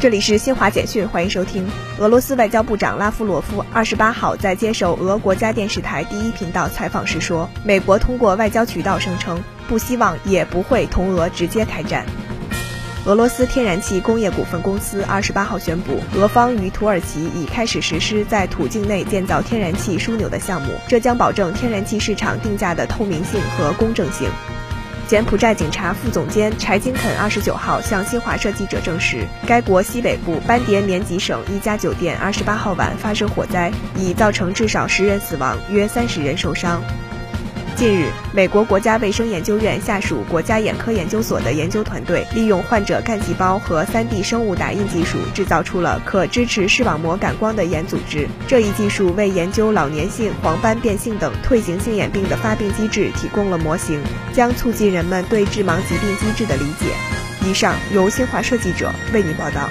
[0.00, 1.68] 这里是新华简讯，欢迎收听。
[1.98, 12.06] 俄罗斯外交部长拉夫罗夫二十八号在接受俄国家电视台第一频道采访时说，美国通过外交渠道声称不希望也不会同俄直接开战。
[13.04, 24.30] 俄罗斯天然气工业股份公司二十八号宣布，俄方与土耳其已开始实施在土境内建造天然气枢纽的项目，这将保证天然气市场定价的透明性和公正性。
[25.10, 36.80] 柬埔寨警察副总监柴金肯二十九号向新华社记者证实，该国西北部班迭棉吉省一家酒店二十八号晚发生火灾，已造成至少十人死亡，约三十人受伤。
[37.80, 48.28] 近日，美国国家卫生研究院下属国家眼科研究所的研究团队，利用患者干细胞和 3D 生物打印技术，制造出了可支持视网膜感光的眼组织。
[48.46, 54.02] 这一技术为研究老年性黄斑变性等退行性眼病的发病机制提供了模型，
[54.34, 57.48] 将促进人们对致盲疾病机制的理解。
[57.48, 59.70] 以上由新华社记者为您报道。